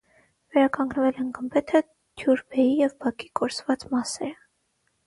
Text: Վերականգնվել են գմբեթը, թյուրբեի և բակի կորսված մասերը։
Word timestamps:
Վերականգնվել 0.55 1.19
են 1.23 1.27
գմբեթը, 1.39 1.83
թյուրբեի 2.23 2.67
և 2.83 2.97
բակի 3.05 3.31
կորսված 3.43 3.89
մասերը։ 3.97 4.35